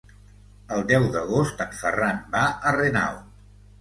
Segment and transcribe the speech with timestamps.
[0.77, 3.21] El deu d'agost en Ferran va a Renau.